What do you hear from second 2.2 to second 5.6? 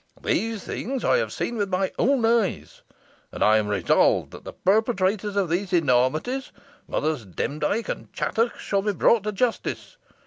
eyes; and I am resolved that the perpetrators of